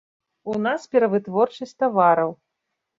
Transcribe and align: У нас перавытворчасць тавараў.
У 0.53 0.55
нас 0.67 0.87
перавытворчасць 0.97 1.77
тавараў. 1.85 2.39